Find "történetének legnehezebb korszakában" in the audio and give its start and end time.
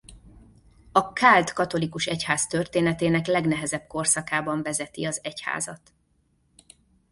2.47-4.61